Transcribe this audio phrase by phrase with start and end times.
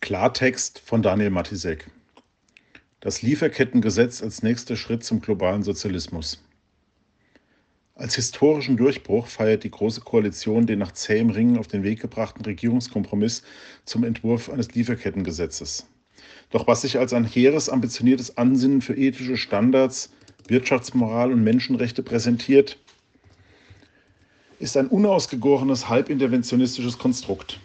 [0.00, 1.90] Klartext von Daniel Matisek.
[3.00, 6.40] Das Lieferkettengesetz als nächster Schritt zum globalen Sozialismus.
[7.96, 12.44] Als historischen Durchbruch feiert die Große Koalition den nach zähem Ringen auf den Weg gebrachten
[12.44, 13.42] Regierungskompromiss
[13.84, 15.86] zum Entwurf eines Lieferkettengesetzes.
[16.50, 20.12] Doch was sich als ein hehres, ambitioniertes Ansinnen für ethische Standards,
[20.46, 22.78] Wirtschaftsmoral und Menschenrechte präsentiert,
[24.60, 27.58] ist ein unausgegorenes, halbinterventionistisches Konstrukt.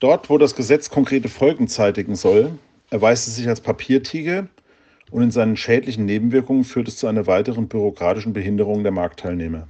[0.00, 2.52] Dort, wo das Gesetz konkrete Folgen zeitigen soll,
[2.88, 4.48] erweist es sich als Papiertiger
[5.10, 9.68] und in seinen schädlichen Nebenwirkungen führt es zu einer weiteren bürokratischen Behinderung der Marktteilnehmer.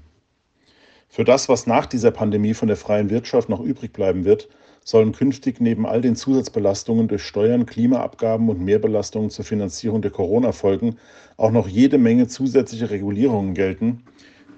[1.09, 4.49] Für das, was nach dieser Pandemie von der freien Wirtschaft noch übrig bleiben wird,
[4.85, 10.97] sollen künftig neben all den Zusatzbelastungen durch Steuern, Klimaabgaben und Mehrbelastungen zur Finanzierung der Corona-Folgen
[11.39, 14.05] auch noch jede Menge zusätzliche Regulierungen gelten,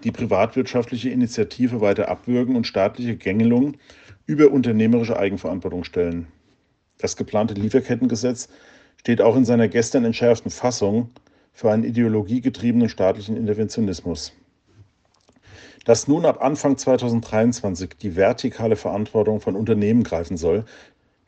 [0.05, 3.79] die privatwirtschaftliche Initiative weiter abwürgen und staatliche Gängelungen
[4.27, 6.29] über unternehmerische Eigenverantwortung stellen.
[6.99, 8.49] Das geplante Lieferkettengesetz
[8.97, 11.11] steht auch in seiner gestern entschärften Fassung
[11.53, 14.33] für einen ideologiegetriebenen staatlichen Interventionismus.
[15.85, 20.65] Dass nun ab Anfang 2023 die vertikale Verantwortung von Unternehmen greifen soll,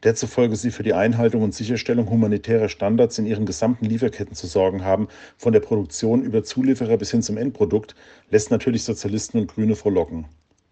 [0.05, 4.46] der zufolge sie für die Einhaltung und Sicherstellung humanitärer Standards in ihren gesamten Lieferketten zu
[4.46, 7.96] sorgen haben, von der Produktion über Zulieferer bis hin zum Endprodukt,
[8.30, 10.27] lässt natürlich Sozialisten und Grüne frohlocken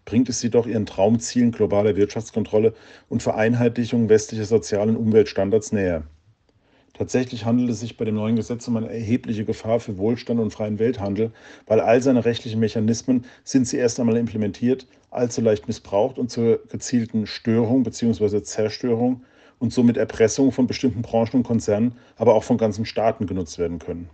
[0.05, 2.73] bringt es sie doch ihren Traumzielen globaler Wirtschaftskontrolle
[3.09, 6.03] und Vereinheitlichung westlicher Sozial- und Umweltstandards näher.
[6.93, 10.51] Tatsächlich handelt es sich bei dem neuen Gesetz um eine erhebliche Gefahr für Wohlstand und
[10.51, 11.31] freien Welthandel,
[11.65, 16.59] weil all seine rechtlichen Mechanismen sind sie erst einmal implementiert, allzu leicht missbraucht und zur
[16.69, 18.43] gezielten Störung bzw.
[18.43, 19.23] Zerstörung
[19.57, 23.79] und somit Erpressung von bestimmten Branchen und Konzernen, aber auch von ganzen Staaten genutzt werden
[23.79, 24.09] können.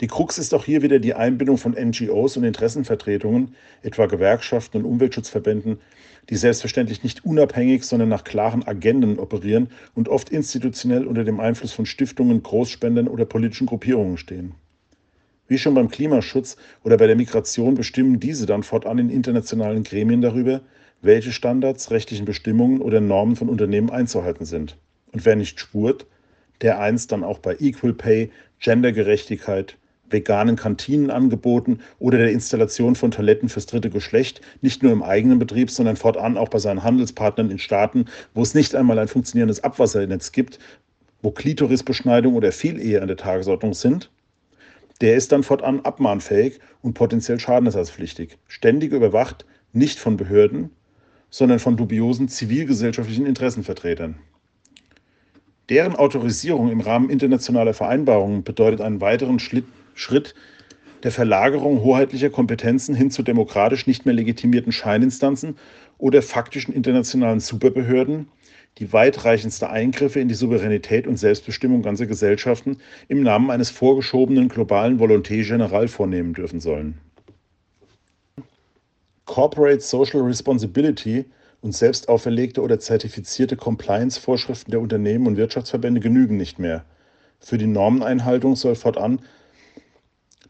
[0.00, 4.84] Die Krux ist auch hier wieder die Einbindung von NGOs und Interessenvertretungen, etwa Gewerkschaften und
[4.84, 5.78] Umweltschutzverbänden,
[6.28, 11.72] die selbstverständlich nicht unabhängig, sondern nach klaren Agenden operieren und oft institutionell unter dem Einfluss
[11.72, 14.54] von Stiftungen, Großspendern oder politischen Gruppierungen stehen.
[15.48, 20.20] Wie schon beim Klimaschutz oder bei der Migration bestimmen diese dann fortan in internationalen Gremien
[20.20, 20.60] darüber,
[21.00, 24.76] welche Standards, rechtlichen Bestimmungen oder Normen von Unternehmen einzuhalten sind.
[25.12, 26.04] Und wer nicht spurt,
[26.60, 29.78] der einst dann auch bei Equal Pay, Gendergerechtigkeit,
[30.10, 35.70] veganen Kantinenangeboten oder der Installation von Toiletten fürs dritte Geschlecht, nicht nur im eigenen Betrieb,
[35.70, 40.32] sondern fortan auch bei seinen Handelspartnern in Staaten, wo es nicht einmal ein funktionierendes Abwassernetz
[40.32, 40.58] gibt,
[41.22, 44.10] wo Klitorisbeschneidung oder Vielehe an der Tagesordnung sind,
[45.00, 50.70] der ist dann fortan abmahnfähig und potenziell schadenersatzpflichtig, ständig überwacht, nicht von Behörden,
[51.30, 54.16] sondern von dubiosen zivilgesellschaftlichen Interessenvertretern.
[55.68, 59.64] Deren Autorisierung im Rahmen internationaler Vereinbarungen bedeutet einen weiteren Schritt
[59.96, 60.34] Schritt
[61.02, 65.56] der Verlagerung hoheitlicher Kompetenzen hin zu demokratisch nicht mehr legitimierten Scheininstanzen
[65.98, 68.28] oder faktischen internationalen Superbehörden,
[68.78, 75.00] die weitreichendste Eingriffe in die Souveränität und Selbstbestimmung ganzer Gesellschaften im Namen eines vorgeschobenen globalen
[75.00, 76.98] Volonté Général vornehmen dürfen sollen.
[79.24, 81.24] Corporate Social Responsibility
[81.62, 86.84] und selbst auferlegte oder zertifizierte Compliance-Vorschriften der Unternehmen und Wirtschaftsverbände genügen nicht mehr.
[87.40, 89.20] Für die Normeneinhaltung soll fortan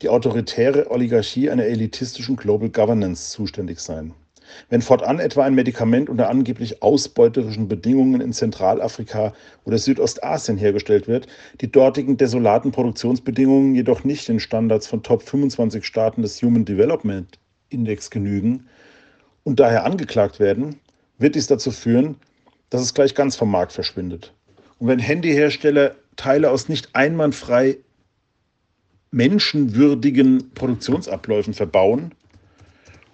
[0.02, 4.12] die autoritäre Oligarchie einer elitistischen Global Governance zuständig sein.
[4.68, 9.32] Wenn fortan etwa ein Medikament unter angeblich ausbeuterischen Bedingungen in Zentralafrika
[9.64, 11.26] oder Südostasien hergestellt wird,
[11.60, 17.38] die dortigen desolaten Produktionsbedingungen jedoch nicht den Standards von Top 25 Staaten des Human Development
[17.70, 18.68] Index genügen
[19.42, 20.76] und daher angeklagt werden,
[21.18, 22.16] wird dies dazu führen,
[22.70, 24.32] dass es gleich ganz vom Markt verschwindet.
[24.78, 27.78] Und wenn Handyhersteller Teile aus nicht einwandfrei
[29.10, 32.12] menschenwürdigen Produktionsabläufen verbauen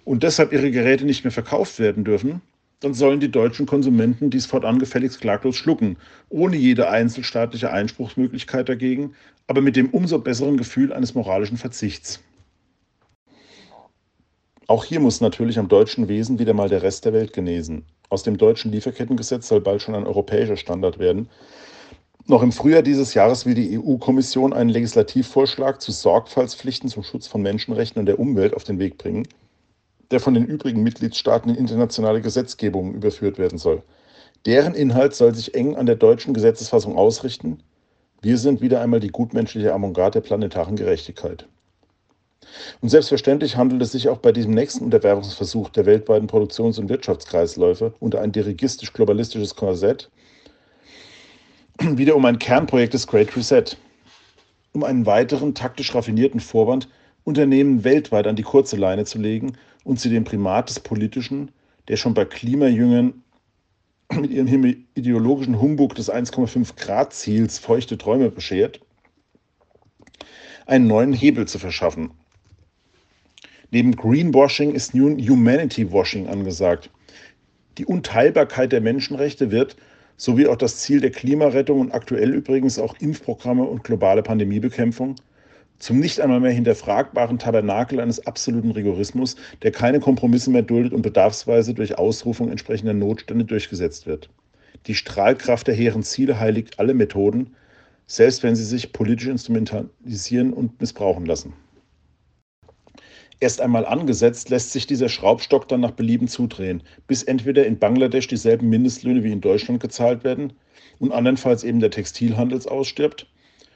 [0.05, 2.41] und deshalb ihre Geräte nicht mehr verkauft werden dürfen,
[2.79, 5.97] dann sollen die deutschen Konsumenten dies fortan gefälligst klaglos schlucken,
[6.29, 9.15] ohne jede einzelstaatliche Einspruchsmöglichkeit dagegen,
[9.47, 12.19] aber mit dem umso besseren Gefühl eines moralischen Verzichts.
[14.67, 17.85] Auch hier muss natürlich am deutschen Wesen wieder mal der Rest der Welt genesen.
[18.09, 21.29] Aus dem deutschen Lieferkettengesetz soll bald schon ein europäischer Standard werden,
[22.25, 27.41] noch im Frühjahr dieses Jahres will die EU-Kommission einen Legislativvorschlag zu Sorgfaltspflichten zum Schutz von
[27.41, 29.27] Menschenrechten und der Umwelt auf den Weg bringen,
[30.11, 33.81] der von den übrigen Mitgliedstaaten in internationale Gesetzgebungen überführt werden soll.
[34.45, 37.63] Deren Inhalt soll sich eng an der deutschen Gesetzesfassung ausrichten.
[38.21, 41.47] Wir sind wieder einmal die gutmenschliche Avantgarde der planetaren Gerechtigkeit.
[42.81, 47.93] Und selbstverständlich handelt es sich auch bei diesem nächsten Unterwerfungsversuch der weltweiten Produktions- und Wirtschaftskreisläufe
[47.99, 50.09] unter ein dirigistisch-globalistisches Korsett
[51.97, 53.77] wieder um ein Kernprojekt des Great Reset,
[54.73, 56.89] um einen weiteren taktisch raffinierten Vorwand,
[57.23, 59.53] Unternehmen weltweit an die kurze Leine zu legen
[59.83, 61.51] und sie dem Primat des Politischen,
[61.87, 63.23] der schon bei Klimajüngern
[64.13, 68.79] mit ihrem ideologischen Humbug des 1,5 Grad Ziels feuchte Träume beschert,
[70.65, 72.11] einen neuen Hebel zu verschaffen.
[73.71, 76.91] Neben Greenwashing ist nun Humanity Washing angesagt.
[77.79, 79.75] Die Unteilbarkeit der Menschenrechte wird,
[80.17, 85.15] sowie auch das Ziel der Klimarettung und aktuell übrigens auch Impfprogramme und globale Pandemiebekämpfung,
[85.79, 91.01] zum nicht einmal mehr hinterfragbaren Tabernakel eines absoluten Rigorismus, der keine Kompromisse mehr duldet und
[91.01, 94.29] bedarfsweise durch Ausrufung entsprechender Notstände durchgesetzt wird.
[94.87, 97.55] Die Strahlkraft der hehren Ziele heiligt alle Methoden,
[98.07, 101.53] selbst wenn sie sich politisch instrumentalisieren und missbrauchen lassen.
[103.43, 108.27] Erst einmal angesetzt lässt sich dieser Schraubstock dann nach Belieben zudrehen, bis entweder in Bangladesch
[108.27, 110.53] dieselben Mindestlöhne wie in Deutschland gezahlt werden
[110.99, 113.27] und andernfalls eben der Textilhandel ausstirbt,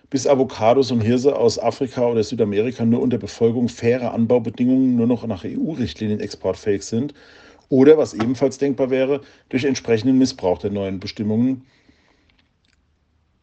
[0.10, 5.28] bis Avocados und Hirse aus Afrika oder Südamerika nur unter Befolgung fairer Anbaubedingungen nur noch
[5.28, 7.14] nach EU-Richtlinien exportfähig sind
[7.68, 11.66] oder, was ebenfalls denkbar wäre, durch entsprechenden Missbrauch der neuen Bestimmungen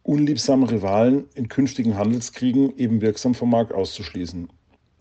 [0.05, 4.49] unliebsame Rivalen in künftigen Handelskriegen eben wirksam vom Markt auszuschließen.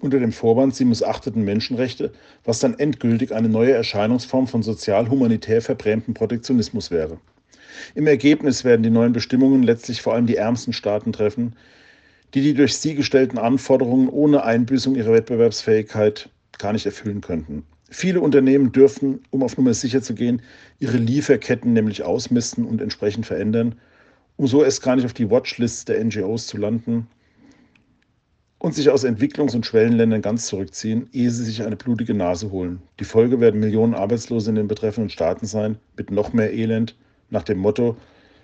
[0.04, 2.12] Unter dem Vorwand, sie missachteten Menschenrechte,
[2.44, 7.22] was dann endgültig eine neue Erscheinungsform von sozial-humanitär verbrämtem Protektionismus wäre.
[7.96, 11.56] Im Ergebnis werden die neuen Bestimmungen letztlich vor allem die ärmsten Staaten treffen,
[12.34, 16.28] die die durch sie gestellten Anforderungen ohne Einbüßung ihrer Wettbewerbsfähigkeit
[16.58, 17.64] gar nicht erfüllen könnten.
[17.90, 20.42] Viele Unternehmen dürfen, um auf Nummer sicher zu gehen,
[20.80, 23.76] ihre Lieferketten nämlich ausmisten und entsprechend verändern,
[24.36, 27.08] um so erst gar nicht auf die Watchlists der NGOs zu landen
[28.64, 32.82] und sich aus Entwicklungs- und Schwellenländern ganz zurückziehen, ehe sie sich eine blutige Nase holen.
[32.98, 36.96] Die Folge werden Millionen Arbeitslose in den betreffenden Staaten sein, mit noch mehr Elend,
[37.30, 37.98] nach dem Motto,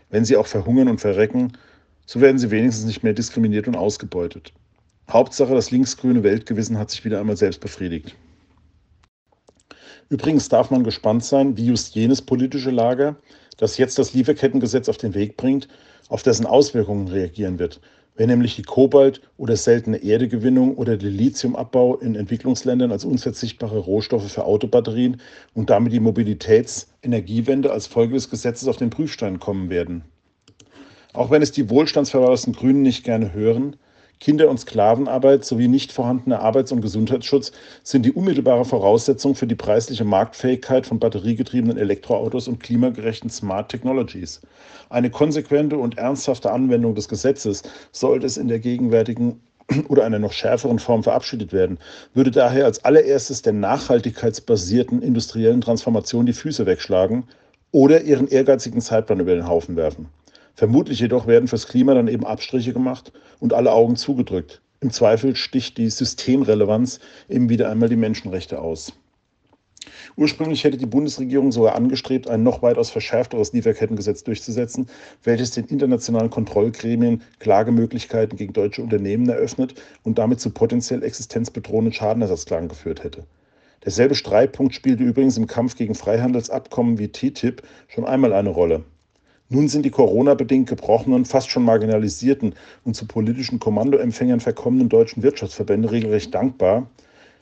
[0.09, 1.53] wenn sie auch verhungern und verrecken,
[2.05, 4.51] so werden sie wenigstens nicht mehr diskriminiert und ausgebeutet.
[5.09, 8.13] Hauptsache, das linksgrüne Weltgewissen hat sich wieder einmal selbst befriedigt.
[10.09, 13.15] Übrigens darf man gespannt sein, wie just jenes politische Lager,
[13.55, 15.69] das jetzt das Lieferkettengesetz auf den Weg bringt,
[16.09, 17.79] auf dessen Auswirkungen reagieren wird.
[18.19, 24.29] Wenn nämlich die Kobalt- oder seltene Erdegewinnung oder der Lithiumabbau in Entwicklungsländern als unverzichtbare Rohstoffe
[24.29, 25.21] für Autobatterien
[25.53, 30.03] und damit die Mobilitätsenergiewende als Folge des Gesetzes auf den Prüfstein kommen werden.
[31.13, 33.77] Auch wenn es die wohlstandsverwahrten Grünen nicht gerne hören,
[34.19, 39.55] Kinder- und Sklavenarbeit sowie nicht vorhandener Arbeits- und Gesundheitsschutz sind die unmittelbare Voraussetzung für die
[39.55, 44.41] preisliche Marktfähigkeit von batteriegetriebenen Elektroautos und klimagerechten Smart Technologies.
[44.89, 47.63] Eine konsequente und ernsthafte Anwendung des Gesetzes
[47.93, 49.39] sollte es in der gegenwärtigen
[49.87, 51.77] oder einer noch schärferen Form verabschiedet werden,
[52.13, 57.23] würde daher als allererstes der nachhaltigkeitsbasierten industriellen Transformation die Füße wegschlagen
[57.71, 60.07] oder ihren ehrgeizigen Zeitplan über den Haufen werfen.
[60.59, 64.61] Vermutlich jedoch werden fürs Klima dann eben Abstriche gemacht und alle Augen zugedrückt.
[64.81, 68.91] Im Zweifel sticht die Systemrelevanz eben wieder einmal die Menschenrechte aus.
[70.17, 74.89] Ursprünglich hätte die Bundesregierung sogar angestrebt, ein noch weitaus verschärfteres Lieferkettengesetz durchzusetzen,
[75.23, 82.67] welches den internationalen Kontrollgremien Klagemöglichkeiten gegen deutsche Unternehmen eröffnet und damit zu potenziell existenzbedrohenden Schadenersatzklagen
[82.67, 83.23] geführt hätte.
[83.85, 88.83] Derselbe Streitpunkt spielte übrigens im Kampf gegen Freihandelsabkommen wie TTIP schon einmal eine Rolle.
[89.51, 92.53] Nun sind die Corona-bedingt gebrochenen, fast schon marginalisierten
[92.85, 96.87] und zu politischen Kommandoempfängern verkommenen deutschen Wirtschaftsverbände regelrecht dankbar,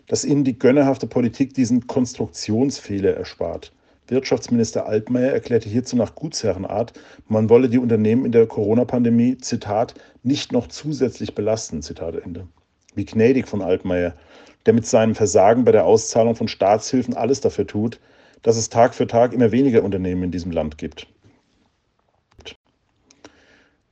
[0.08, 3.74] dass ihnen die gönnerhafte Politik diesen Konstruktionsfehler erspart.
[4.08, 6.94] Wirtschaftsminister Altmaier erklärte hierzu nach Gutsherrenart,
[7.28, 12.48] man wolle die Unternehmen in der Corona-Pandemie, Zitat, nicht noch zusätzlich belasten, Zitat Ende.
[12.96, 14.14] Wie gnädig von Altmaier,
[14.66, 18.00] der mit seinem Versagen bei der Auszahlung von Staatshilfen alles dafür tut,
[18.44, 21.08] dass es Tag für Tag immer weniger Unternehmen in diesem Land gibt.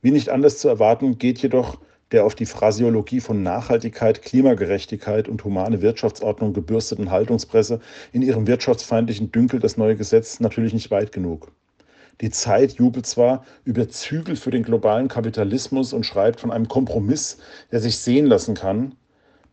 [0.06, 1.78] Wie nicht anders zu erwarten, geht jedoch
[2.12, 7.80] der auf die Phrasiologie von Nachhaltigkeit, Klimagerechtigkeit und humane Wirtschaftsordnung gebürsteten Haltungspresse
[8.12, 11.50] in ihrem wirtschaftsfeindlichen Dünkel das neue Gesetz natürlich nicht weit genug.
[12.20, 17.38] Die Zeit jubelt zwar über Zügel für den globalen Kapitalismus und schreibt von einem Kompromiss,
[17.72, 18.94] der sich sehen lassen kann,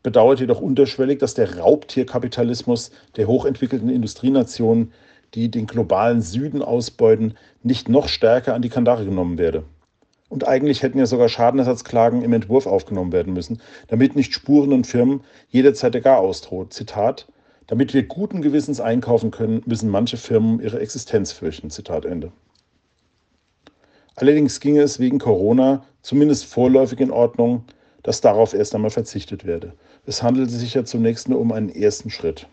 [0.03, 4.93] bedauert jedoch unterschwellig, dass der Raubtierkapitalismus der hochentwickelten Industrienationen,
[5.33, 7.33] die den globalen Süden ausbeuten,
[7.63, 9.63] nicht noch stärker an die Kandare genommen werde.
[10.33, 14.87] Und eigentlich hätten ja sogar Schadenersatzklagen im Entwurf aufgenommen werden müssen, damit nicht Spuren und
[14.87, 16.73] Firmen jederzeit der Garaus droht.
[16.73, 17.27] Zitat,
[17.67, 21.69] damit wir guten Gewissens einkaufen können, müssen manche Firmen ihre Existenz fürchten.
[21.69, 22.31] Zitat Ende.
[24.15, 27.65] Allerdings ginge es wegen Corona zumindest vorläufig in Ordnung,
[28.01, 29.73] dass darauf erst einmal verzichtet werde.
[30.07, 32.47] Es handelte sich ja zunächst nur um einen ersten Schritt.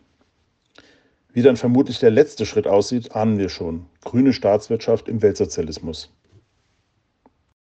[1.33, 3.87] Wie dann vermutlich der letzte Schritt aussieht, ahnen wir schon.
[4.05, 6.11] Grüne Staatswirtschaft im Weltsozialismus.